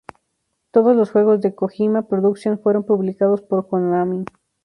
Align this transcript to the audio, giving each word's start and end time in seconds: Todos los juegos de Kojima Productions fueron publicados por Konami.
Todos 0.71 0.95
los 0.95 1.11
juegos 1.11 1.41
de 1.41 1.53
Kojima 1.53 2.07
Productions 2.07 2.59
fueron 2.59 2.83
publicados 2.85 3.43
por 3.43 3.67
Konami. 3.67 4.25